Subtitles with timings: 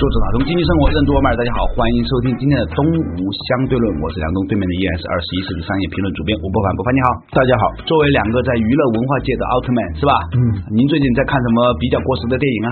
[0.00, 3.20] 作者打通经济生活任督二脉，大家好，欢迎收听今天的东吴
[3.52, 7.68] 相对论，我是梁东，对面的依然是二十一世纪商业评论主编吴伯凡，伯凡你好，大家好。
[7.84, 10.12] 作为两个在娱乐文化界的奥特曼，是吧？
[10.40, 10.40] 嗯。
[10.72, 12.68] 您最近在看什么比较过时的电影啊？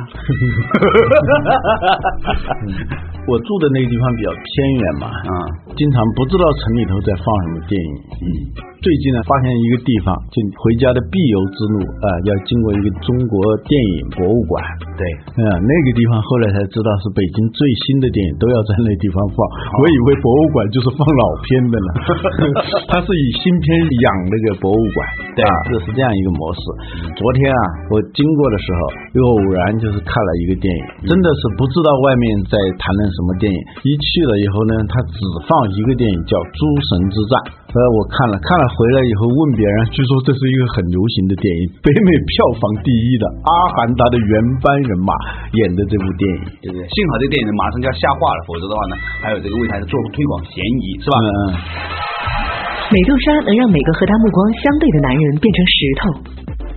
[3.28, 4.48] 我住的那个地方比较偏
[4.80, 5.32] 远嘛，啊，
[5.76, 7.92] 经常不知道城里头在放什么电影。
[8.24, 8.26] 嗯。
[8.78, 13.34] 最近呢，发现一个地方，就回家的必由之路啊，要经过一个中国
[13.66, 14.62] 电影博物馆。
[14.94, 15.02] 对，
[15.34, 19.36] 啊，那个地方后来才知道是北京最新的电影都要在那地方放。
[19.82, 21.90] 我以为博物馆就是放老片的呢，
[22.86, 24.98] 它是以新片养那个博物馆。
[25.34, 26.62] 对，啊这是这样一个模式。
[27.18, 28.80] 昨天啊，我经过的时候，
[29.18, 33.58] 又偶然就是看了一个电影，真的是不知道外面在谈论什么电影。
[33.82, 35.18] 一去了以后呢，他只
[35.50, 37.34] 放一个电影，叫《诸神之战》。
[37.68, 38.64] 呃，我看了看了。
[38.78, 45.10] 回来以后问别人，据说这是一个很流行的电影，北美票房第一的阿凡达的原班人马
[45.58, 46.80] 演的这部电影，对不对？
[46.86, 51.14] 幸好这电影马上就要下画了，否则的话呢，还有这个为它做推广嫌疑，是吧？
[51.18, 51.28] 嗯。
[52.88, 56.02] 美杜莎能让每个和他目光相对的男人变成石头，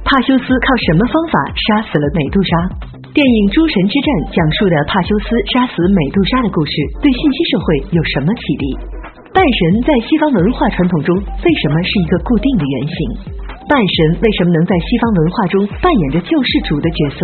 [0.03, 2.51] 帕修斯靠什么方法杀死了美杜莎？
[3.11, 8.63] 电影《诸神之战》讲述的帕修斯杀死美杜莎的故事，对信息社会有什么启迪？
[9.35, 12.95] 半神在西方文化传统中为什么是一个固定的原型？
[13.67, 17.19] 半神为什么能在西方文化中扮演着救世主的角色？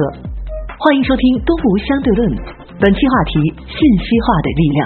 [0.76, 2.36] 欢迎收听《东吴相对论》，
[2.84, 3.32] 本期话题：
[3.72, 4.80] 信息化的力量。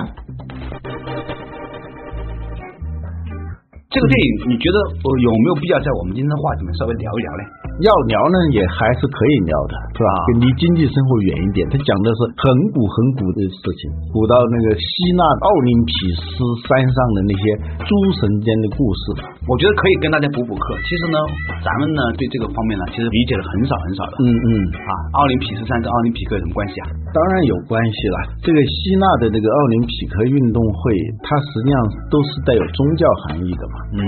[3.90, 7.44] 这个电影，你觉得有没有必要在我们今天的话题里面稍微聊一聊呢？
[7.82, 10.10] 要聊呢，也还是可以聊的，是吧？
[10.40, 11.66] 离经济生活远一点。
[11.70, 13.82] 他讲的是很古很古的事情，
[14.14, 15.92] 古到那个希腊奥林匹
[16.22, 16.30] 斯
[16.68, 17.44] 山上的那些
[17.82, 17.90] 诸
[18.22, 19.02] 神间的故事。
[19.50, 20.78] 我觉得可以跟大家补补课。
[20.86, 21.18] 其实呢，
[21.66, 24.14] 咱们呢对这个方面呢，其实理解的很少很少的。
[24.22, 24.50] 嗯嗯。
[24.78, 26.94] 啊，奥林匹斯山跟奥林匹克有什么关系啊？
[27.10, 28.18] 当然有关系了。
[28.46, 30.82] 这个希腊的这个奥林匹克运动会，
[31.26, 31.78] 它实际上
[32.14, 33.76] 都是带有宗教含义的嘛。
[33.98, 34.02] 嗯。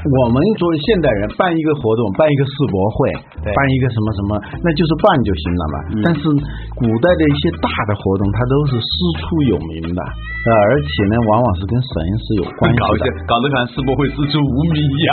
[0.00, 3.17] 我们作为现代人办一个活动，办一个世博会。
[3.42, 4.30] 办一个什么什么，
[4.62, 5.76] 那就是办就行了嘛。
[6.04, 6.22] 但是
[6.78, 11.90] 古代的一些大的活动，它都是师出有名的，呃，而且呢，往往是跟神
[12.22, 13.06] 是有关系的。
[13.26, 15.12] 搞得像世博会师出无名一样。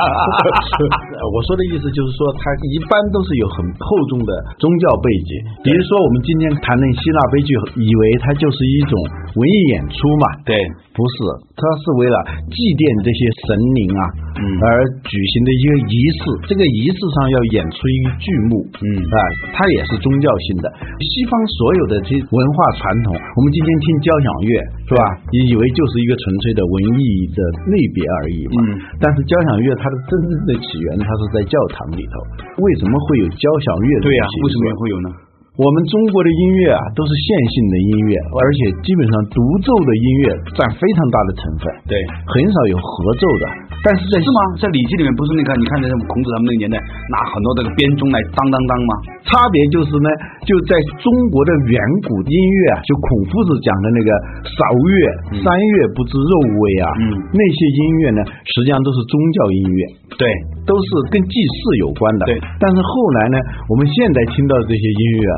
[1.33, 5.31] 我说的意思就是说，它一般都是有很厚重的宗教背景。
[5.63, 7.51] 比如说，我们今天谈论希腊悲剧，
[7.81, 8.93] 以为它就是一种
[9.35, 10.25] 文艺演出嘛？
[10.45, 10.55] 对，
[10.93, 11.15] 不是，
[11.55, 12.17] 它是为了
[12.51, 14.01] 祭奠这些神灵啊，
[14.39, 14.65] 嗯，而
[15.03, 16.21] 举行的一个仪式。
[16.47, 18.15] 这个仪式上要演出一个。
[18.15, 19.17] 剧目，嗯啊，
[19.53, 20.65] 它也是宗教性的。
[20.97, 24.49] 西方所有的这文化传统，我们今天听交响乐
[24.87, 25.03] 是吧？
[25.29, 27.39] 你以为就是一个纯粹的文艺的
[27.69, 28.57] 类别而已嘛？
[28.65, 28.67] 嗯。
[28.97, 32.13] 但是交响乐它的真正的起源，它是在教堂里头。
[32.57, 33.89] 为什么会有交响乐？
[34.01, 35.09] 对呀，为什么会有呢？
[35.55, 41.95] 我们中国的音乐啊，都是线性的音乐，而且基本上独奏的音乐占非常大的成分，对，
[42.27, 43.43] 很少有合奏的。
[43.79, 44.39] 但是在是吗？
[44.59, 45.55] 在礼记里面不是那个？
[45.55, 46.75] 你看那孔子他们那个年代
[47.07, 48.91] 拿很多这个编钟来当当当吗？
[49.23, 50.11] 差别就是呢，
[50.43, 54.11] 就在中国的远古音乐啊，就孔夫子讲的那个
[54.43, 54.93] 韶乐、
[55.39, 59.79] 三月不知肉味啊，嗯，那些音乐呢，实际上都是宗教音乐，
[60.19, 60.27] 对，
[60.65, 62.33] 都是跟祭祀有关的，对。
[62.59, 63.37] 但是后来呢，
[63.69, 65.37] 我们现在听到这些音乐啊，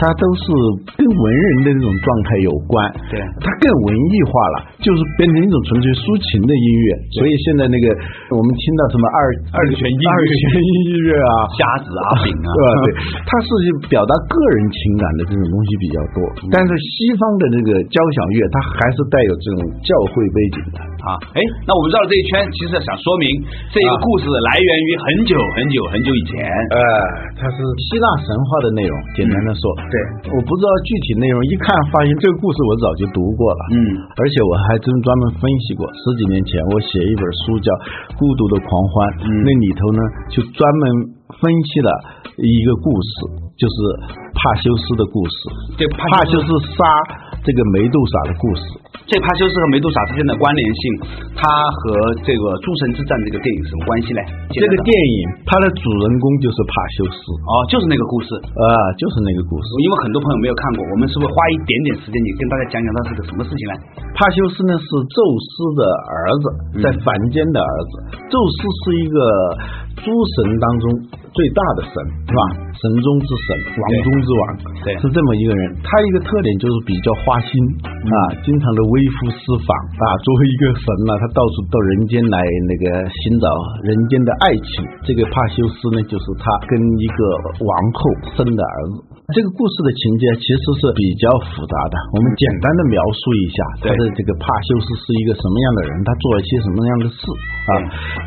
[0.00, 0.44] 它都是
[0.96, 2.74] 跟文人的那种状态有关，
[3.12, 6.86] 对，它更文艺化了，就是变成一种纯粹抒情的音乐。
[7.20, 7.86] 所以现在那个
[8.32, 9.18] 我们听到什么二
[9.54, 12.68] 二泉音二泉音乐啊，瞎子阿炳啊， 对吧？
[12.82, 12.86] 对。
[13.28, 13.48] 它是
[13.92, 16.18] 表达个人情感的这种东西比较多，
[16.48, 21.18] 但是西方的那个交响乐，它还是带有这种教会背景的啊。
[21.34, 23.26] 哎，那我们绕了这一圈，其实想说明
[23.70, 26.40] 这个故事来源于很久很久很久以前。
[26.72, 26.78] 呃，
[27.38, 27.58] 它是
[27.90, 28.94] 希腊神话的内容。
[29.18, 29.94] 简单的说，对，
[30.32, 33.62] 我不知道具体内容，一看发现这个故事我早就读过了。
[33.74, 33.78] 嗯，
[34.18, 35.84] 而且我还真专门分析过。
[35.90, 37.68] 十几年前我写一本书叫
[38.18, 38.92] 《孤独的狂欢》，
[39.26, 40.00] 那里头呢
[40.30, 40.82] 就专门
[41.38, 41.90] 分析了。
[42.32, 43.12] 一个故事
[43.62, 43.76] 就是
[44.34, 45.36] 帕修斯的故事，
[45.78, 46.82] 对，帕修斯杀
[47.46, 48.62] 这个梅杜莎的故事。
[49.06, 50.82] 这帕修斯和梅杜莎之间的关联性，
[51.36, 54.20] 它和这个诸神之战这个电影什么关系呢？
[54.50, 55.16] 这个电影
[55.46, 58.66] 它的主人公就是帕修斯，哦，就是那个故事，啊，
[58.98, 59.68] 就是那个故事。
[59.84, 63.74] 因为很多朋友没有看过，我们是不是花一点点时间，你跟大家讲讲它是个什么事情呢？
[64.16, 66.44] 帕修斯呢是宙斯的儿子，
[66.82, 67.92] 在凡间的儿子。
[68.26, 69.18] 宙斯是一个
[70.02, 70.84] 诸神当中
[71.32, 71.94] 最大的神，
[72.26, 72.42] 是吧？
[72.74, 73.46] 神中之神，
[73.78, 74.42] 王中之王，
[74.82, 75.62] 对是这么一个人。
[75.86, 77.50] 他一个特点就是比较花心
[77.86, 80.04] 啊，经常的微服私访啊。
[80.26, 83.46] 作为一个神呢，他到处到人间来那个寻找
[83.86, 84.84] 人间的爱情。
[85.06, 87.18] 这个帕修斯呢，就是他跟一个
[87.62, 88.00] 王后
[88.34, 89.11] 生的儿子。
[89.32, 97.72] 这个故事的情节其实是比较复杂的，我们简单的描述一下他的这个帕修斯是一个什么样的人，他做了一些什么样的事啊？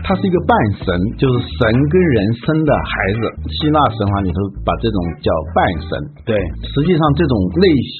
[0.02, 0.88] 他是一个半神，
[1.22, 1.60] 就是神
[1.94, 3.22] 跟人生的孩子。
[3.54, 5.90] 希腊神话里头把这种叫半神。
[6.26, 6.34] 对，
[6.66, 7.68] 实际上这种类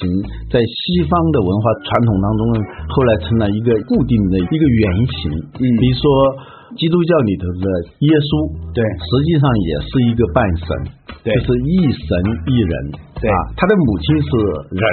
[0.50, 2.58] 在西方的文化传统当中呢，
[2.90, 5.30] 后来成了一个固定的一个原型。
[5.62, 6.04] 嗯比如说
[6.74, 7.66] 基督教里头的
[8.00, 8.30] 耶稣，
[8.74, 10.66] 对实际上也是一个半神，
[11.22, 12.08] 对就是一神
[12.50, 12.74] 一人。
[13.16, 14.28] 对啊，他的母亲是
[14.76, 14.84] 人，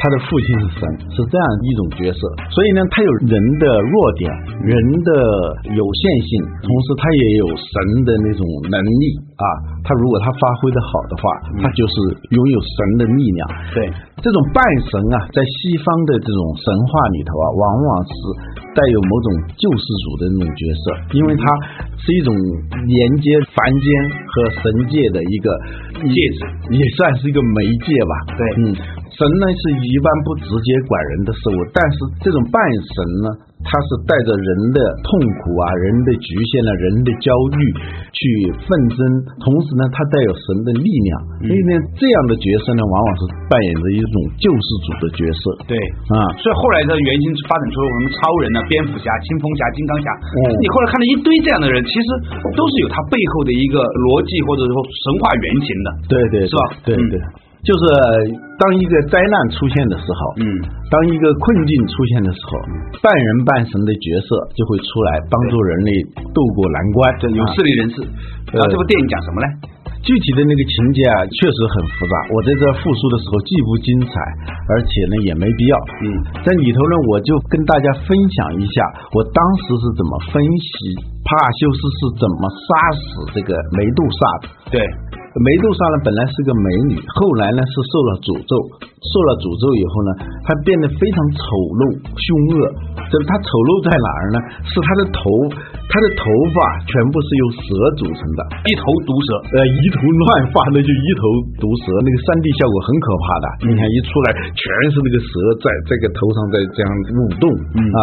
[0.00, 0.80] 他的父亲是神，
[1.12, 2.20] 是这样一种角色。
[2.48, 4.32] 所以呢，他有人的弱点，
[4.64, 4.72] 人
[5.04, 5.10] 的
[5.76, 6.30] 有限性，
[6.64, 7.68] 同时他也有神
[8.08, 8.42] 的那种
[8.72, 9.04] 能力
[9.36, 9.44] 啊。
[9.84, 11.22] 他如果他发挥的好的话，
[11.60, 11.94] 他就是
[12.32, 13.40] 拥有神的力量。
[13.76, 13.86] 对，
[14.24, 18.12] 这种半神啊，在西方的这种神话里头啊，往往是
[18.72, 21.44] 带有某种救世主的那种角色，因为他
[22.00, 22.32] 是一种
[22.88, 23.88] 连接凡间
[24.28, 24.62] 和神
[24.92, 25.48] 界的一个
[26.04, 28.36] 戒指，也算是一个媒介吧。
[28.36, 28.76] 对嗯，
[29.08, 33.28] 神呢是一般不直接管人的事物，但是这种半神呢，
[33.66, 35.10] 它是带着人的痛
[35.42, 37.60] 苦啊、人的局限啊、人的焦虑
[38.14, 38.20] 去
[38.62, 38.98] 奋争，
[39.42, 41.10] 同时呢，他带有神的力量。
[41.42, 45.42] 所以呢，这样的角色呢，往往是扮演着一种救世主的角色。
[45.66, 45.74] 对。
[46.14, 50.06] 啊，所以后来的原型发展出了我们超人啊、蝙蝠侠、青蜂侠、金刚侠。
[50.14, 52.08] 嗯你后来看到一堆这样的人，其实
[52.54, 55.88] 都是有他背后的一个逻辑或者说神话原型的。
[56.06, 57.14] 对对，是吧嗯对对，
[57.66, 57.82] 就是
[58.62, 60.46] 当一个灾难出现的时候，嗯，
[60.86, 62.50] 当一个困境出现的时候，
[63.02, 65.90] 半人半神的角色就会出来帮助人类
[66.30, 67.10] 渡过难关。
[67.18, 67.96] 这有啊势力人士。
[68.54, 69.46] 然后这部电影讲什么呢？
[70.06, 72.14] 具体的那个情节啊，确实很复杂。
[72.30, 74.14] 我在这复述的时候，既不精彩，
[74.70, 75.74] 而且呢也没必要。
[76.06, 76.06] 嗯，
[76.46, 78.76] 在里头呢，我就跟大家分享一下
[79.10, 80.94] 我当时是怎么分析
[81.26, 83.02] 帕修斯是怎么杀死
[83.34, 84.44] 这个梅杜莎的。
[84.70, 84.78] 对，
[85.36, 90.10] 梅杜莎呢本来是个美女，后来呢是受了诅咒，受了诅咒以后呢，
[90.48, 91.44] 她变得非常丑
[91.76, 92.72] 陋凶恶。
[93.06, 94.36] 这她丑陋在哪儿呢？
[94.64, 95.20] 是她的头，
[95.92, 96.24] 她的头
[96.56, 96.56] 发
[96.88, 97.68] 全部是由蛇
[98.00, 99.28] 组成的，一头毒蛇。
[99.52, 101.22] 呃，一头乱发，那就一头
[101.60, 103.46] 毒蛇，那个三 D 效果很可怕的。
[103.68, 105.28] 你看一出来，全是那个蛇
[105.60, 107.44] 在这个头上在这样舞动，
[107.76, 108.00] 嗯啊，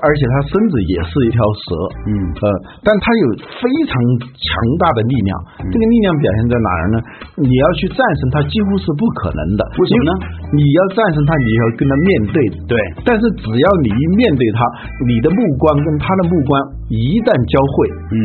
[0.00, 1.68] 而且她身子也是一条蛇，
[2.08, 2.10] 嗯
[2.40, 2.44] 呃，
[2.80, 3.94] 但她有非常
[4.24, 4.48] 强
[4.80, 5.30] 大的力量。
[5.68, 6.96] 这个力量表现在哪儿呢？
[7.42, 9.60] 你要去战胜它，几乎是不可能的。
[9.76, 10.12] 为什么呢
[10.54, 12.38] 你要战胜它，你要跟它面对。
[12.70, 12.74] 对，
[13.04, 14.58] 但是只要你一面对它，
[15.04, 16.52] 你的目光跟它的目光
[16.88, 17.74] 一旦交汇，
[18.14, 18.16] 嗯，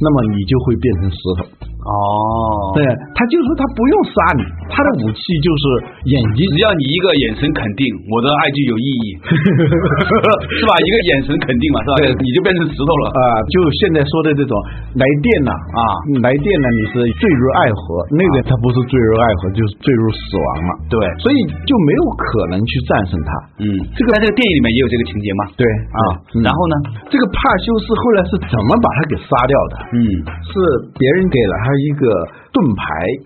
[0.00, 1.40] 那么你就会变成石头。
[1.84, 2.80] 哦，对，
[3.12, 4.42] 他就是他不用杀你，
[4.72, 5.64] 他的武器就是
[6.08, 6.40] 眼睛。
[6.54, 10.72] 只要你一个眼神肯定，我的爱就有意义， 是吧？
[10.80, 11.94] 一个眼神肯定嘛，是吧？
[12.00, 13.04] 对你就变成石头了。
[13.14, 13.20] 啊、
[13.52, 14.52] 就现在说的这种
[14.96, 15.80] 来电呐啊
[16.24, 20.70] 来电呢，你是坠入爱河，那个他不是坠入爱河，就是坠入死亡了。
[20.88, 21.36] 对，所以
[21.68, 23.30] 就没有可能去战胜他。
[23.60, 25.42] 嗯，这个在这个电影里面也有这个情节嘛？
[25.60, 26.00] 对啊，
[26.32, 26.74] 嗯然后呢？
[27.12, 29.74] 这个帕修斯后来是怎么把他给杀掉的？
[29.92, 30.00] 嗯，
[30.48, 30.52] 是
[30.96, 32.82] 别人给了他一个盾牌。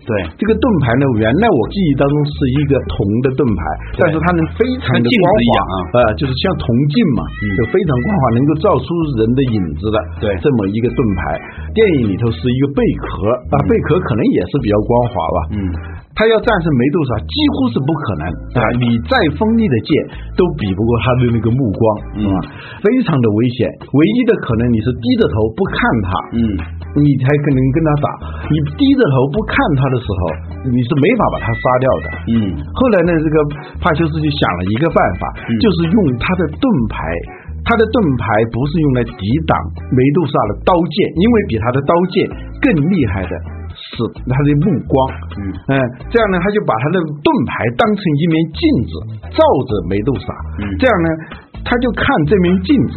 [0.09, 3.61] 对这个盾牌呢，原来我记忆当中是一个铜的盾牌，
[4.01, 8.85] 但是它能非常的光滑啊呃，就是像铜镜嘛，嗯就非常光滑，能够照出
[9.21, 9.97] 人的影子的。
[10.19, 11.21] 对这么一个盾牌，
[11.77, 15.37] 电影里头是一个贝壳啊，贝壳可能也是比较光滑吧。
[15.53, 15.57] 嗯，
[16.17, 18.23] 他要战胜梅杜莎几乎是不可能
[18.57, 18.59] 啊！
[18.81, 19.89] 你再锋利的剑
[20.35, 21.83] 都比不过他的那个目光，
[22.17, 22.23] 嗯？
[22.81, 23.69] 非常的危险。
[23.93, 26.39] 唯一的可能你是低着头不看他，嗯，
[27.03, 28.07] 你才可能跟他打。
[28.51, 30.21] 你低着头不看他的时候，
[30.71, 32.05] 你是没法把他杀掉的。
[32.31, 32.35] 嗯，
[32.73, 33.35] 后来呢，这个
[33.83, 36.97] 帕修斯就想了一个办法，嗯就是用他的盾牌。
[37.59, 39.53] 他的盾牌不是用来抵挡
[39.91, 42.15] 梅杜莎的刀剑，因为比他的刀剑
[42.63, 43.33] 更厉害的
[43.75, 43.99] 是
[44.31, 44.95] 他的目光。
[45.37, 45.71] 嗯嗯，
[46.09, 48.93] 这样呢，他就把他的盾牌当成一面镜子，
[49.35, 50.31] 照着梅杜莎。
[50.63, 51.07] 嗯这样呢，
[51.67, 52.95] 他就看这面镜子。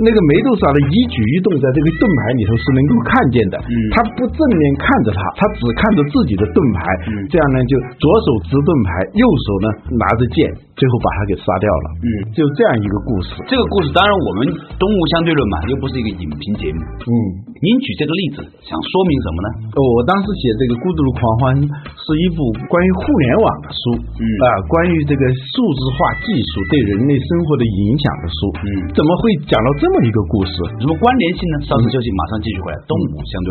[0.00, 3.56] 那个梅杜莎的一举一动，在这个盾牌里头是能够看见的。
[3.60, 6.80] 嗯他不正面看着他，他只看着自己的盾牌。
[7.08, 9.66] 嗯这样呢，就左手执盾牌，右手呢
[10.00, 11.86] 拿着剑，最后把他给杀掉了。
[12.00, 13.36] 嗯，就这样一个故事。
[13.50, 14.48] 这个故事当然我们
[14.80, 16.80] 东吴相对论嘛，又不是一个影评节目。
[17.04, 17.12] 嗯，
[17.60, 19.48] 您举这个例子想说明什么呢？
[19.76, 22.40] 哦，我当时写这个《孤独的狂欢》是一部
[22.72, 28.38] 关于互联网的书，嗯啊，关于这个数字化技术对人类生活的影响的书。
[28.64, 30.54] 嗯怎么会讲到这这么一个故事？
[30.78, 31.66] 什么关联性呢？
[31.66, 32.78] 稍事休息，马上继续回来。
[32.86, 33.50] 动物相对。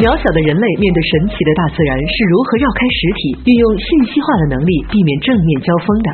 [0.00, 6.08] 渺小的人类面对神奇的大自然是如何绕开实体，运用信息化的能力避免正面交锋的？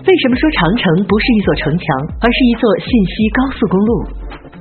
[0.00, 1.84] 为什么说长城不是一座城墙，
[2.24, 3.92] 而是一座信息高速公路？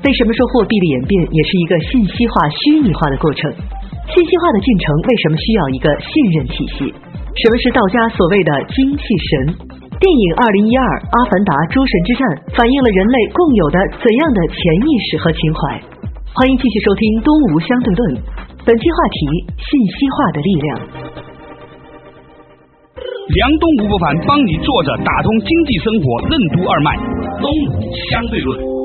[0.04, 3.48] 为什么说货币的演变也是一个信息化、虚拟化的过程？
[4.12, 6.92] 信息化的进程为什么需要一个信任体系？
[7.40, 9.32] 什么是道家所谓的精气神？
[9.98, 12.22] 电影《二零一二阿凡达：诸神之战》
[12.54, 15.62] 反映了人类共有的怎样的潜意识和情怀？
[16.38, 18.02] 欢迎继续收听《东吴相对论》，
[18.62, 19.18] 本期话题：
[19.58, 20.68] 信息化的力量。
[22.94, 26.94] 梁东吴不凡帮你坐着打通经济生活任督二脉，
[27.42, 28.77] 东吴相对论。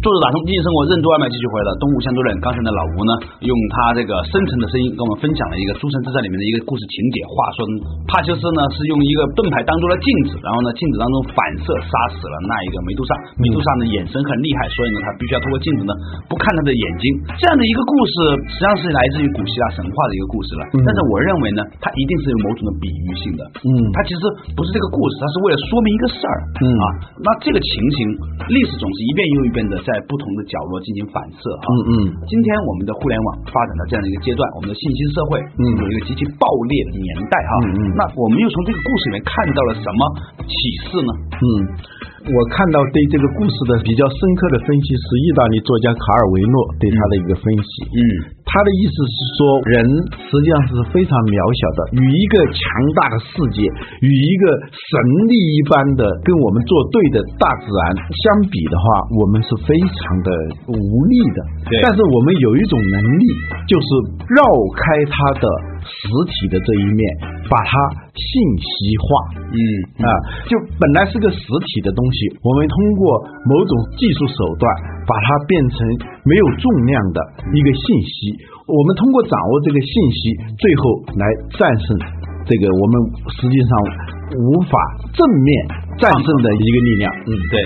[0.00, 2.32] 作者打通经济生活任督二脉继续回了东吴相对论。
[2.40, 3.12] 刚才的老吴呢，
[3.44, 7.20] 用他这个深沉的声音跟我们分享了一个《诸神之战》里面的一个故事情节。
[7.28, 7.68] 话说
[8.08, 13.12] 帕修斯呢是用一个盾牌当做了镜子，然后呢镜子当中反射杀死了那一个梅杜莎。
[13.36, 15.92] 梅杜莎呢眼神很厉害，所以呢他必须要通过镜子呢
[16.32, 17.04] 不看他的眼睛。
[17.36, 18.12] 这样的一个故事
[18.56, 20.64] 实际上是来自于古希腊神话的一个故事了。
[20.80, 23.44] 但是我认为呢，它一定是有某种的比喻性的。
[23.68, 24.24] 嗯它其实
[24.56, 26.36] 不是这个故事，它是为了说明一个事儿。
[26.56, 26.84] 嗯啊，
[27.20, 28.00] 那这个情形，
[28.48, 31.66] 历史总是一遍又一遍的在不同的角落进行反射啊。
[31.66, 31.92] 嗯嗯
[32.30, 37.52] 今天我们的互联网发展到这样的一个阶段，我们的信息社会嗯有一个极其暴烈的年代哈。
[37.66, 40.00] 嗯嗯那我们又从这个故事里面看到了什么
[40.46, 40.54] 启
[40.86, 41.10] 示呢？
[41.34, 41.44] 嗯，
[42.30, 47.72] 我看到对这个故事的比较深刻的分析是意大利作家卡尔维诺对他的一个分析。
[47.90, 48.00] 嗯
[48.50, 49.74] 他的意思是说，人
[50.26, 52.62] 实际上是非常渺小的，与一个强
[52.98, 53.62] 大的世界，
[54.02, 54.90] 与一个神
[55.30, 60.28] 力一般的跟我们作对的大自然相比的话，我们是非常的
[60.66, 61.38] 无力的。
[61.70, 63.24] 对但是我们有一种能力，
[63.70, 63.86] 就是
[64.34, 64.42] 绕
[64.74, 65.46] 开它的
[65.82, 65.96] 实
[66.28, 67.02] 体的这一面，
[67.48, 67.72] 把它
[68.12, 68.68] 信息
[69.00, 69.06] 化。
[69.50, 69.60] 嗯
[70.00, 70.08] 啊，
[70.46, 73.02] 就本来是个实体的东西，我们通过
[73.50, 74.64] 某种技术手段
[75.08, 75.78] 把它变成
[76.22, 77.18] 没有重量的
[77.50, 78.38] 一个信息。
[78.70, 80.20] 我们通过掌握这个信息，
[80.54, 80.82] 最后
[81.18, 81.24] 来
[81.58, 81.86] 战胜
[82.46, 82.94] 这个我们
[83.34, 83.70] 实际上
[84.38, 84.72] 无法
[85.10, 85.50] 正面
[85.98, 87.10] 战胜的一个力量。
[87.26, 87.56] 嗯，对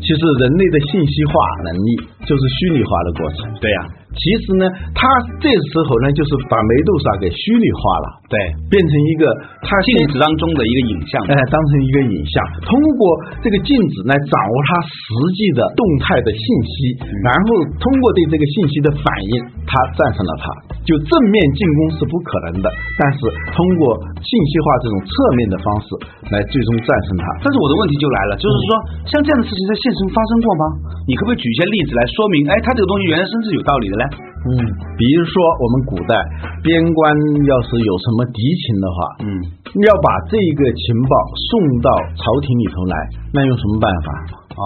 [0.00, 1.32] 其实人类的信息化
[1.64, 1.88] 能力
[2.24, 3.38] 就是虚拟化的过程。
[3.60, 3.78] 对呀、
[4.10, 5.06] 其实呢，他
[5.38, 8.36] 这时候呢，就是把梅杜莎给虚拟化了，对，
[8.66, 9.30] 变成一个
[9.62, 11.14] 他镜子当中的一个影像。
[11.30, 12.34] 哎，当成一个影像，
[12.66, 13.02] 通过
[13.38, 15.06] 这个镜子来掌握他实
[15.38, 16.74] 际的动态的信息，
[17.22, 17.46] 然后
[17.78, 20.74] 通过对这个信息的反应，他战胜了他。
[20.82, 22.66] 就正面进攻是不可能的，
[22.98, 23.18] 但是
[23.54, 25.86] 通过信息化这种侧面的方式
[26.34, 27.24] 来最终战胜他。
[27.44, 28.68] 但是我的问题就来了，就是说，
[29.06, 30.64] 像这样的事情在现实中发生过吗？
[31.06, 32.48] 你可不可以举一些例子来说明？
[32.48, 34.04] 哎，他这个东西原来真是有道理的嘞？
[34.40, 34.48] 嗯，
[34.96, 36.16] 比如说我们古代
[36.64, 37.12] 边关
[37.44, 39.28] 要是有什么敌情的话，嗯，
[39.84, 41.50] 要把这个情报送
[41.84, 42.96] 到朝廷里头来，
[43.36, 44.08] 那用什么办法？
[44.56, 44.64] 哦，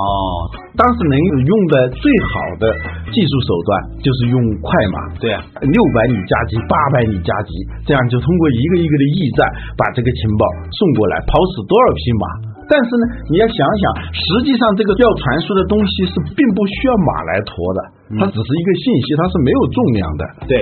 [0.79, 2.71] 当时能用的最好的
[3.11, 7.51] 技术手段就是用快马，对啊，六百里加急，八百里加急，
[7.87, 9.43] 这样就通过一个一个的驿站
[9.75, 12.54] 把这个情报送过来，跑死多少匹马？
[12.69, 17.81] 但是呢，你要想想，实际上这个要传输的东西是并不需要马来驮的，
[18.19, 20.23] 它只是一个信息，它是没有重量的。
[20.49, 20.55] 对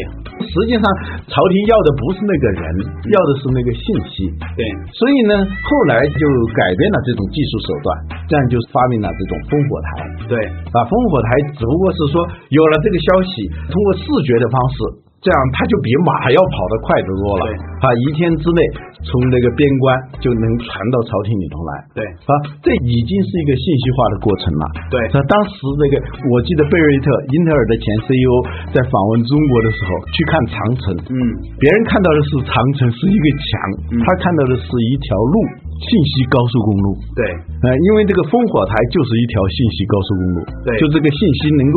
[0.43, 0.85] 实际上，
[1.31, 2.65] 朝廷要的不是那个人，
[3.07, 4.27] 要的是那个信息。
[4.59, 6.23] 对，所以呢，后来就
[6.59, 7.87] 改变了这种技术手段，
[8.27, 9.91] 这样就发明了这种烽火台。
[10.27, 10.35] 对，
[10.75, 12.19] 啊，烽火台只不过是说
[12.51, 14.77] 有了这个消息，通过视觉的方式。
[15.23, 17.47] 这样，他就比马要跑得快得多了。
[17.47, 18.61] 对啊，一天之内
[19.07, 21.71] 从那个边关就能传到朝廷里头来。
[21.95, 24.64] 对啊，这已经是一个信息化的过程了。
[24.91, 25.95] 对那当时那个，
[26.26, 28.35] 我记得贝瑞特，英特尔的前 CEO
[28.75, 30.85] 在访问中国的时候，去看长城。
[31.07, 31.17] 嗯，
[31.62, 33.49] 别人看到的是长城是一个墙，
[33.95, 35.35] 嗯他看到的是一条路，
[35.83, 36.87] 信息高速公路。
[37.19, 37.23] 对，
[37.67, 40.71] 呃，因为这个烽火台就是一条信息高速公路，对。
[40.79, 41.77] 就这个信息能够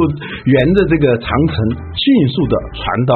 [0.53, 1.55] 沿着这个长城
[1.97, 3.13] 迅速的传到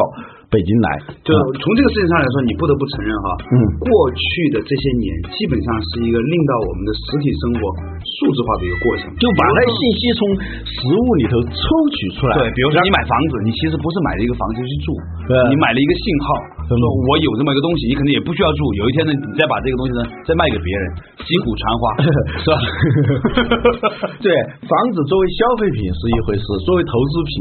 [0.49, 0.87] 北京来，
[1.21, 1.29] 就
[1.61, 3.55] 从这个事情上来说，你不得不承认哈，嗯。
[3.85, 5.05] 过去的这些年
[5.37, 7.61] 基本上是一个令到我们的实体生活
[8.01, 10.21] 数字化的一个过程，就把那信息从
[10.65, 12.33] 实物里头抽取出来。
[12.41, 14.97] 对，比如说你买房子，你其实不是买了一个房子去住，
[15.29, 15.37] 对。
[15.53, 16.27] 你买了一个信号，
[16.77, 20.83] 说我有这么一个东西，你可能也不需要住，有一天呢，你再把这个东西呢再卖给别人，
[21.25, 21.83] 击鼓传花，
[22.43, 22.55] 是吧？
[24.21, 24.29] 对，
[24.67, 27.33] 房子作为消费品是一回事，作为投资品，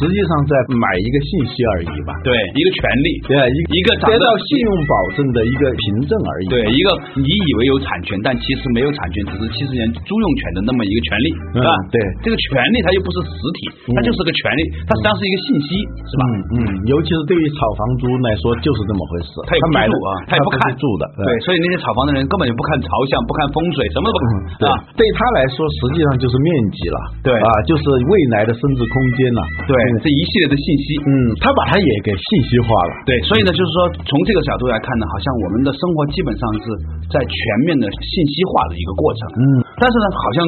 [0.00, 2.16] 实际上在买一个信息而已吧。
[2.24, 6.46] 对，一个权利，对，一一个长得得到信用保证的一个凭证而已。
[6.48, 6.88] 对，一个
[7.20, 11.70] 你以为有产权，但其实没有产权，只是七十年租用权的那么一个权利，嗯是吧？
[11.92, 13.58] 对这个权利它又不是实体，
[13.94, 15.68] 它就是个权利，它实际上是一个信息，
[16.08, 16.22] 是吧？
[16.26, 16.58] 嗯嗯，
[16.88, 19.30] 尤其是对于炒房租来说，就是这么回事。
[19.48, 31.10] 他也不买的住啊，他也不看住的，对，所以那些炒房的人根本就不看朝向，不看风水，什么都不看对啊。，对他来说，实际上就是面积了，对啊，就是未来的升值空间了，对，这一系列的信息，嗯，
[31.40, 36.66] 他把它也给信息化了，对，所以呢，就是说从这个角度来看呢，好像我们的生活基本上是
[37.12, 37.36] 在全
[37.66, 39.20] 面的信息化的一个过程。
[39.32, 39.44] 嗯，
[39.80, 40.38] 但是呢，好像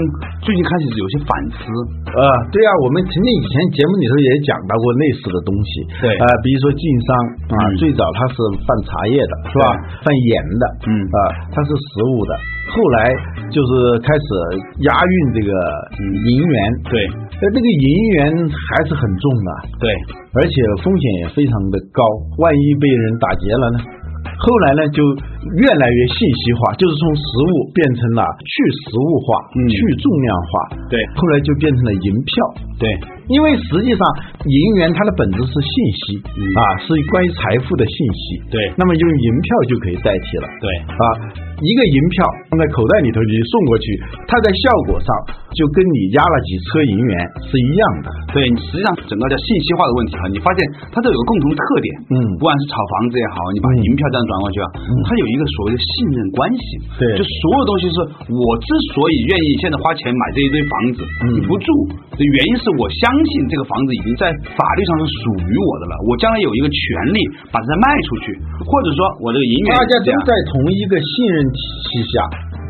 [0.45, 1.63] 最近开始有些反思，
[2.13, 2.21] 呃，
[2.53, 7.09] 对啊，我们曾经以前节目里头也讲到过类似的东西，对呃，比如说晋商
[7.51, 9.65] 啊，嗯最早它是贩茶叶的，是吧？
[10.05, 11.19] 贩盐的，嗯啊，
[11.51, 12.33] 它是实物的，
[12.71, 12.99] 后来
[13.51, 13.71] 就是
[14.05, 14.27] 开始
[14.87, 15.51] 押运这个
[16.29, 16.57] 银元，
[16.93, 16.95] 对
[17.41, 17.89] 呃，这个银
[18.21, 19.51] 元还是很重的，
[19.83, 19.87] 对
[20.37, 20.55] 而且
[20.85, 22.05] 风险也非常的高，
[22.39, 23.79] 万一被人打劫了呢？
[24.39, 25.03] 后来呢，就
[25.61, 28.53] 越来越信息化，就是从实物变成了去
[28.85, 30.51] 实物化、嗯去重量化，
[30.89, 32.33] 对后来就变成了银票。
[32.75, 32.91] 对
[33.31, 34.03] 因为实际上
[34.45, 36.21] 银元它的本质是信息、
[36.59, 38.25] 啊，是关于财富的信息。
[38.51, 40.47] 对那么用银票就可以代替了。
[40.61, 41.05] 对啊，
[41.63, 43.87] 一个银票放在口袋里头你送过去，
[44.29, 45.09] 它在效果上
[45.57, 47.15] 就跟你压了几车银元
[47.49, 48.09] 是一样的。
[48.35, 50.61] 对，实际上整个叫信息化的问题哈，你发现
[50.93, 54.67] 它都有个共同特点，嗯不管是炒房子也好，你把嗯银票这样转过去啊，
[55.09, 56.65] 它有一个所谓的信任关系，
[56.99, 57.97] 对就所有东西是
[58.31, 61.67] 我之所以愿意现在花钱买这一堆房子，嗯你不住
[62.15, 66.79] 的原因是我相信这个房子已经在法律上是属于我的了，我将来有一个权
[67.13, 67.19] 利
[67.51, 68.27] 把它卖出去，
[68.63, 72.15] 或者说我这个银元大家都在同一个信任体系下，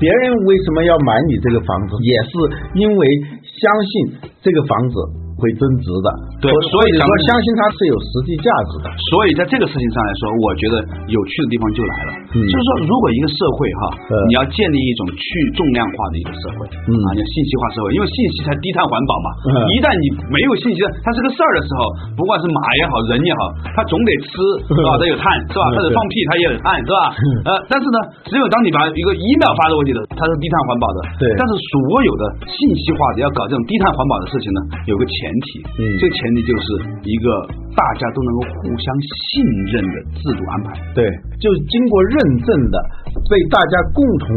[0.01, 2.33] 别人为什么要买你这个房子，也是
[2.81, 3.01] 因为
[3.45, 4.97] 相信这个房子
[5.37, 6.09] 会增值的，
[6.43, 8.87] 对所以说相信它是有实际价值的。
[9.11, 10.75] 所以在这个事情上来说，我觉得
[11.11, 15.25] 有趣的地方就来了，嗯就是说，如果一个社会哈，呃你要建立一种去
[15.59, 19.29] 重量化的一个社会，嗯啊，叫信息化社会，因为信息才低碳环保嘛。
[19.47, 21.81] 嗯一旦你没有信息，它是个事儿的时候，
[22.15, 24.33] 不管是马也好，人也好，它总得吃，
[24.71, 24.95] 是吧？
[25.01, 25.67] 它有碳，是吧？
[25.71, 26.99] 嗯它得放屁，它也有碳，是吧？
[27.49, 27.99] 呃，但是呢，
[28.31, 30.99] 只有当你把一个 email 发过去的，它是低碳环保的。
[31.19, 35.83] 对但是所有的信息化的要搞这种低碳环保的事情呢，有个前提，嗯。
[35.99, 36.65] 这个前提就是
[37.07, 37.27] 一个
[37.75, 38.87] 大家都能够互相
[39.31, 40.69] 信任的制度安排。
[40.95, 41.03] 对，
[41.39, 42.77] 就是经过认证的，
[43.31, 44.29] 被大家共同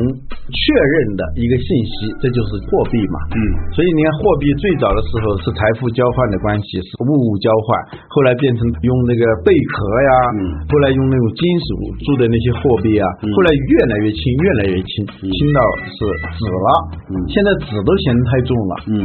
[0.47, 3.17] 确认的一个信息，这就是货币嘛。
[3.33, 3.39] 嗯，
[3.73, 10.41] 所以你看，货币最早的时候是财富交换的关系，是物物交换，后来变成用那个贝壳呀，嗯。
[10.67, 11.67] 后来用那种金属
[12.05, 13.29] 铸的那些货币啊，嗯。
[13.33, 15.97] 后来越来越轻，越来越轻，轻到是
[16.37, 16.69] 纸了。
[17.09, 17.13] 嗯。
[17.29, 18.97] 现在纸都嫌太重了，嗯，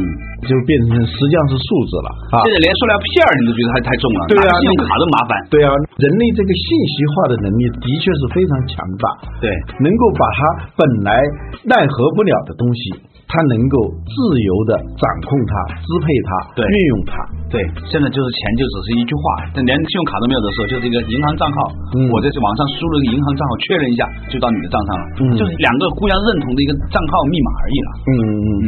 [0.47, 2.35] 就变成实际上是树脂了啊。
[2.45, 5.31] 现在连塑料片儿你都觉得它太重了，对啊拿信用卡都麻烦。
[5.49, 9.05] 对啊，人类这个信息化的能力的确是非常强大。
[9.41, 9.49] 对，
[9.81, 10.39] 能够把它
[10.77, 11.17] 本来
[11.65, 12.93] 奈何不了的东西，
[13.33, 14.13] 它能够自
[14.45, 17.17] 由的掌控它、支配它、对运用它。
[17.49, 17.57] 对，
[17.89, 19.23] 现在就是钱就只是一句话，
[19.57, 21.57] 连信用卡都没有的时候，就是一个银行账号，
[21.97, 27.89] 嗯我在网上输入一个银行账号确认一下，就到你的账上了，嗯就是两个互相认同的一个账号密码而已了。
[28.05, 28.65] 嗯嗯嗯，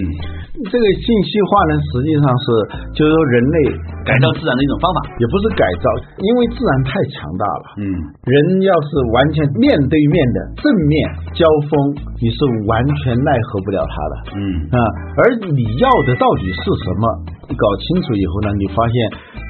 [0.69, 2.45] 这个信息化呢，实际上是
[2.93, 3.57] 就是说人类
[4.05, 4.97] 改造自然的一种方法。
[5.17, 5.85] 也不是改造，
[6.21, 7.65] 因为自然太强大了。
[7.81, 7.83] 嗯，
[8.29, 10.93] 人要是完全面对面的正面
[11.33, 11.41] 交
[11.73, 11.73] 锋，
[12.21, 12.37] 你是
[12.69, 14.13] 完全奈何不了他的。
[14.37, 14.77] 嗯啊，
[15.17, 17.03] 而你要的到底是什么？
[17.47, 18.95] 你搞清楚以后呢，你发现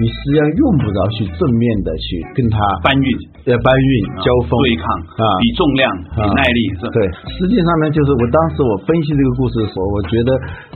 [0.02, 3.08] 你实际上用不着去正面的去跟他搬运、
[3.46, 3.92] 呃搬运
[4.26, 4.86] 交锋对抗
[5.22, 6.98] 啊，比重量、比啊耐力，是对，
[7.38, 10.30] 实际上呢，就是我当时我分析这个故事的时候，我觉得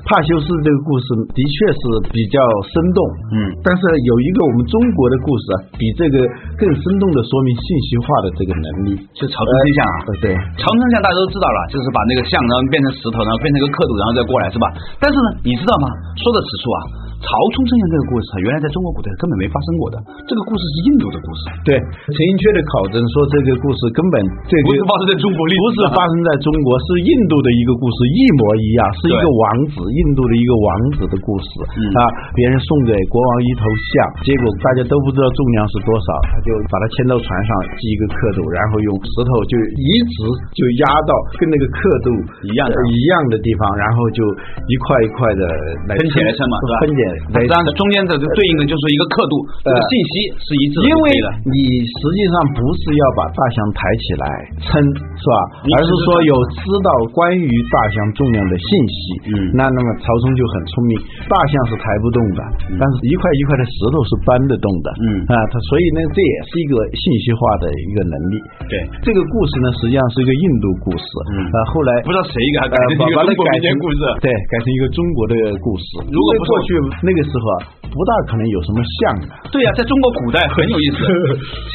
[0.06, 1.82] 帕修斯这个故事的确是
[2.14, 2.38] 比较
[2.70, 3.00] 生动，
[3.34, 6.22] 嗯但是有一个我们中国的故事啊，比这个
[6.62, 9.96] 更生动的说明信息化的这个能力，就朝冲天象啊。
[10.06, 10.26] 呃，对，
[10.62, 14.70] 长城像大家都知道了，就是把那个象然后变成石头，然后变成一个刻度，然后再过来，是吧？
[15.02, 15.90] 但是呢，你知道吗？
[16.22, 16.80] 说到此处啊，
[17.20, 21.76] 曹冲称象这个故事啊，原来在中国古代根本没发生过的，这个故事是印度的故事，对，
[22.08, 24.16] 陈寅恪的考证说这个故事根本
[24.48, 29.44] 这个不是发生在中国历史不是发生在中国，是印度的一个故事，一模一样，是一个王
[29.76, 31.82] 子，印度的一个王子的故事、嗯。
[32.00, 32.02] 啊。
[32.34, 33.92] 别人送给国王一头象，
[34.24, 37.50] 结果大家都不知道重量是多少，他就把它牵到船上
[37.84, 40.18] 系一个刻度，然后用石头就一直
[40.56, 42.08] 就压到跟那个刻度
[42.48, 44.24] 一样的呃一样的地方，然后就
[44.72, 45.44] 一块一块的
[45.92, 46.74] 来分解来称嘛是吧？
[46.88, 47.02] 分解
[47.34, 51.06] 对实际上中间的对应的就是一个刻度，这个信息是一致的，因为
[51.50, 54.26] 你实际上不是要把大象抬起来
[54.64, 54.70] 称，
[55.18, 55.38] 是吧？
[55.74, 58.98] 而是说有知道关于大象重量的信息。
[59.30, 60.94] 嗯那那么曹冲就很聪明，
[61.28, 62.40] 大象是抬不动的，
[62.78, 64.88] 但是一块一块的石头是搬得动的。
[65.00, 68.36] 嗯啊，他所以呢，这也是一个信息化的一个能力。
[68.70, 71.06] 对这个故事呢，实际上是一个印度故事。
[71.34, 75.86] 嗯啊，后来不知道谁给他改成一个中国改成民间故事对，改成一个中国的故事。
[76.10, 76.68] 如果不过去
[77.02, 77.56] 那个时候啊，
[77.90, 79.26] 不大可能有什么象的。
[79.50, 81.00] 对呀、在中国古代很有意思。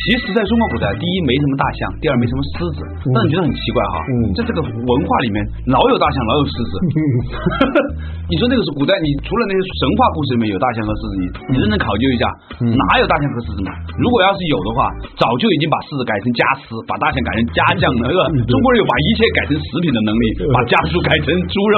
[0.04, 2.78] 其实，在中国古代，第一没什么大象，第二没什么狮子，
[3.14, 3.96] 但你觉得很奇怪哈？
[4.12, 5.36] 嗯在这个文化里面，
[5.72, 6.72] 老有大象，老有狮子。
[8.30, 12.24] 你说那个是古代，你除了那些神话故事里面有大象和狮子，你你认真考究一下，
[12.64, 13.72] 嗯哪有大象和狮子嘛？
[14.00, 14.88] 如果要是有的话，
[15.20, 18.04] 早就已经把狮子改成家狮，把大象改成家将了？
[18.48, 21.76] 中国人有把一切改成食品的能力，把家畜改成猪肉，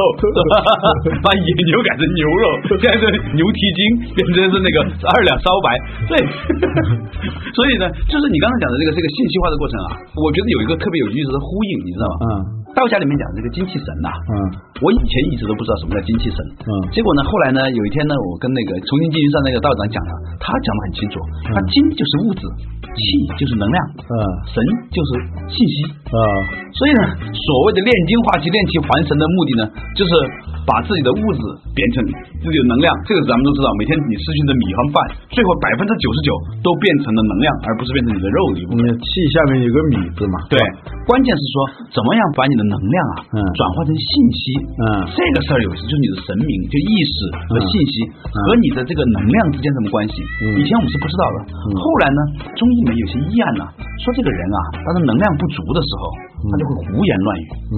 [1.25, 2.45] 把野牛改成牛肉，
[2.79, 3.05] 现在是
[3.37, 3.79] 牛蹄筋
[4.17, 4.77] 变成是那个
[5.13, 5.67] 二两烧白，
[6.09, 6.13] 对。
[7.55, 12.17] 所以呢，就是你刚才讲的这个这个信息化的过程啊，我觉得有一个特别有意思的呼应，你知道吗？
[12.25, 12.31] 嗯。
[12.77, 14.33] 道家里面讲这个精气神呐、嗯。
[14.85, 16.71] 我以前一直都不知道什么叫精气神，嗯。
[16.93, 21.17] 结果呢，后来呢，有一天呢，我跟那个重庆金云山那个道长讲了，他讲的很清楚，
[21.49, 22.45] 他精就是物质，
[22.93, 23.01] 气
[23.41, 24.15] 就是能量，嗯。
[24.53, 24.61] 神
[24.93, 25.11] 就是
[25.49, 25.77] 信息，
[26.13, 26.19] 啊
[26.77, 27.01] 所以呢，
[27.33, 29.63] 所谓的炼精化气、炼气还神的目的呢，
[29.97, 30.13] 就是
[30.69, 31.41] 把自己的物质
[31.73, 32.05] 变成
[32.45, 32.93] 自己的能量。
[33.09, 34.95] 这个咱们都知道，每天你失去的米和饭，
[35.35, 36.31] 最后百分之九十九
[36.63, 38.87] 都变成了能量，而不是变成你的肉的一部分。
[38.87, 40.37] 你气下面有个米字嘛？
[40.47, 40.57] 对，
[41.07, 41.55] 关键是说
[41.95, 44.43] 怎么样把你的能量啊，嗯转化成信息。
[44.75, 47.15] 嗯这个事儿有时，就是你的神明，就意识
[47.47, 47.95] 和信息、
[48.27, 50.15] 和你的这个能量之间什么关系？
[50.43, 51.37] 嗯以前我们是不知道的。
[51.79, 52.21] 后来呢，
[52.59, 53.63] 中医里面有些医案呢、
[54.03, 56.03] 说这个人啊，当他能量不足的时候，
[56.51, 57.47] 他就会胡言乱语。
[57.71, 57.77] 嗯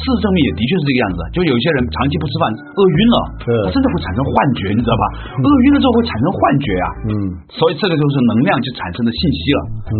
[0.00, 5.04] 事实证明也的确是这个样子，就有些人长期不吃饭，饿晕了，他真的会产生幻觉，你知道吧？
[5.36, 7.12] 饿晕了之后会产生幻觉啊，嗯
[7.52, 9.60] 所以这个就是能量就产生的信息了。
[9.84, 9.94] 嗯，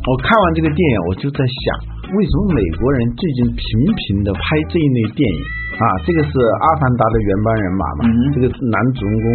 [0.00, 1.62] 我看完这个电影，我就在想，
[2.16, 5.59] 为什么美国人最近频频的拍这一类电影？
[5.80, 5.84] 啊？
[6.04, 8.00] 这个是《阿凡达》的原班人马嘛？
[8.04, 9.26] 嗯这个男主人公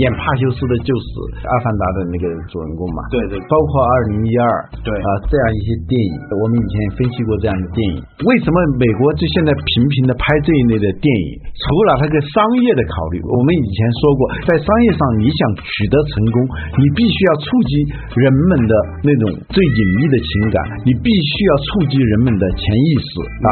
[0.00, 1.08] 演帕修斯的就是
[1.44, 3.00] 《阿凡达》的那个主人公嘛？
[3.12, 4.44] 对对包括二零一二，
[4.80, 8.00] 对啊，这样一些电影，我们以前也分析过这样的电影。
[8.24, 11.28] 为什么美国就现在频频的拍这一类的电影？
[11.52, 16.36] 除了它个商业的考虑，我们以前说过，在商业上你想取得成功，
[16.80, 17.72] 你必须要触及
[18.16, 18.72] 人们的
[19.04, 20.56] 那种最隐秘的情感，
[20.88, 23.10] 你必须要触及人们的潜意识
[23.44, 23.50] 啊。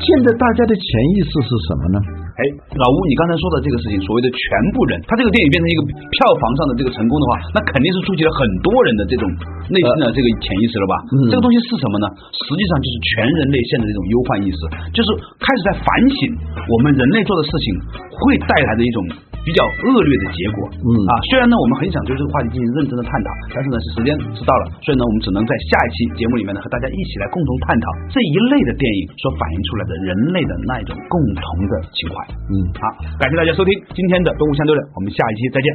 [0.00, 2.29] 现在大家的潜意识是什么呢？
[2.40, 2.42] 哎，
[2.80, 4.40] 老吴，你刚才说的这个事情，所谓的全
[4.72, 9.28] 部人，他这个电影变成一个票房上的这个成功的话，那肯定是触及了很多人的这种
[9.68, 10.94] 内心的这个潜意识了吧？
[11.12, 12.06] 嗯这个东西是什么呢？
[12.32, 14.60] 实际上就是全人类现在这种忧患意识，
[14.96, 16.16] 就是开始在反省
[16.64, 17.66] 我们人类做的事情
[18.08, 19.04] 会带来的一种
[19.44, 20.58] 比较恶劣的结果。
[20.80, 32.16] 嗯啊，虽然呢我们很想对这个话题进行认真的探讨，但是呢是时间是到了，所以呢我们只能在下一期节目里面呢和大家一起来共同探讨这一类的电影所反映出来的人类的那一种共同的情怀。
[32.30, 32.82] 嗯好，
[33.18, 35.68] 感谢大家收听今天的动物相对论，我们下一期再见。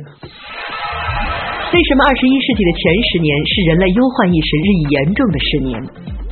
[1.74, 5.76] 为什么二十一世纪的前十年是人类忧患意识日益严重的十年？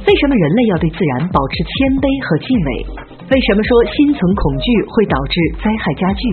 [0.03, 2.69] 为什么人类要对自然保持谦卑和敬畏？
[3.31, 6.23] 为什么说心存恐惧会导致灾害加剧？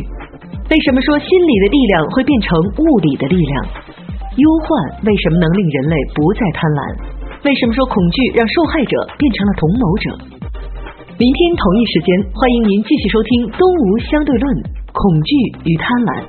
[0.70, 2.50] 为什么说心理的力量会变成
[2.82, 3.54] 物理的力量？
[4.38, 4.68] 忧患
[5.06, 6.80] 为什么能令人类不再贪婪？
[7.42, 10.06] 为什么说恐惧让受害者变成了同谋者？
[11.20, 14.56] 明天同一时间，欢迎您继续收听《东吴相对论：
[14.88, 15.36] 恐惧
[15.68, 16.24] 与贪婪》。